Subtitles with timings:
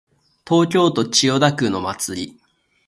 [0.49, 2.39] 東京都千代田区のお祭り